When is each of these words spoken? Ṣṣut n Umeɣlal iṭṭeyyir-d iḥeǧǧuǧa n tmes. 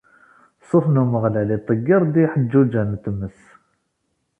Ṣṣut 0.63 0.85
n 0.89 1.01
Umeɣlal 1.01 1.49
iṭṭeyyir-d 1.57 2.15
iḥeǧǧuǧa 2.25 2.83
n 2.83 2.91
tmes. 3.03 3.39